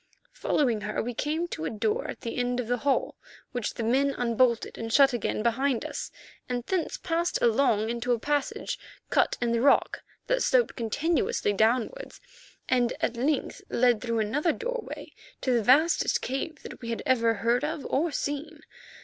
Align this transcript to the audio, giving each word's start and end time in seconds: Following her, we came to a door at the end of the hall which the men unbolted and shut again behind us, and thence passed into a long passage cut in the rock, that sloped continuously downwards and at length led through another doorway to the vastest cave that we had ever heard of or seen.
Following 0.33 0.81
her, 0.81 0.99
we 1.03 1.13
came 1.13 1.47
to 1.49 1.63
a 1.65 1.69
door 1.69 2.07
at 2.07 2.21
the 2.21 2.37
end 2.37 2.59
of 2.59 2.65
the 2.65 2.79
hall 2.79 3.17
which 3.51 3.75
the 3.75 3.83
men 3.83 4.15
unbolted 4.17 4.75
and 4.79 4.91
shut 4.91 5.13
again 5.13 5.43
behind 5.43 5.85
us, 5.85 6.09
and 6.49 6.63
thence 6.63 6.97
passed 6.97 7.37
into 7.37 7.45
a 7.45 7.53
long 7.53 8.19
passage 8.19 8.79
cut 9.11 9.37
in 9.39 9.51
the 9.51 9.61
rock, 9.61 10.01
that 10.25 10.41
sloped 10.41 10.75
continuously 10.75 11.53
downwards 11.53 12.19
and 12.67 12.93
at 12.99 13.15
length 13.15 13.61
led 13.69 14.01
through 14.01 14.17
another 14.21 14.53
doorway 14.53 15.11
to 15.41 15.53
the 15.53 15.61
vastest 15.61 16.19
cave 16.19 16.63
that 16.63 16.81
we 16.81 16.89
had 16.89 17.03
ever 17.05 17.35
heard 17.35 17.63
of 17.63 17.85
or 17.85 18.09
seen. 18.11 18.61